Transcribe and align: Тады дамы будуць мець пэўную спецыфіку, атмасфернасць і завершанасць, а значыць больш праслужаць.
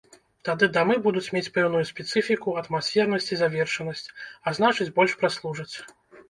Тады 0.47 0.67
дамы 0.77 0.95
будуць 1.07 1.29
мець 1.35 1.51
пэўную 1.57 1.81
спецыфіку, 1.89 2.55
атмасфернасць 2.61 3.29
і 3.35 3.39
завершанасць, 3.43 4.03
а 4.47 4.55
значыць 4.61 4.91
больш 4.97 5.11
праслужаць. 5.21 5.75